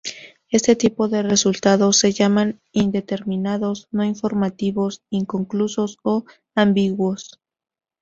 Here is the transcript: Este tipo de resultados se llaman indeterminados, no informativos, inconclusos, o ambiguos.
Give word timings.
Este 0.49 0.75
tipo 0.75 1.09
de 1.09 1.21
resultados 1.21 1.97
se 1.97 2.11
llaman 2.11 2.59
indeterminados, 2.71 3.87
no 3.91 4.03
informativos, 4.03 5.03
inconclusos, 5.11 5.99
o 6.01 6.25
ambiguos. 6.55 7.39